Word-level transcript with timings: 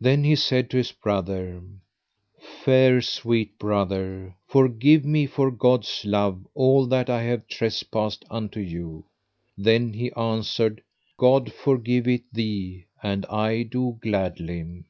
Then 0.00 0.24
he 0.24 0.34
said 0.34 0.70
to 0.70 0.78
his 0.78 0.92
brother: 0.92 1.60
Fair 2.40 3.02
sweet 3.02 3.58
brother, 3.58 4.34
forgive 4.48 5.04
me 5.04 5.26
for 5.26 5.50
God's 5.50 6.06
love 6.06 6.46
all 6.54 6.86
that 6.86 7.10
I 7.10 7.22
have 7.24 7.46
trespassed 7.48 8.24
unto 8.30 8.60
you. 8.60 9.04
Then 9.58 9.92
he 9.92 10.10
answered: 10.12 10.82
God 11.18 11.52
forgive 11.52 12.08
it 12.08 12.32
thee 12.32 12.86
and 13.02 13.26
I 13.26 13.64
do 13.64 13.98
gladly. 14.00 14.84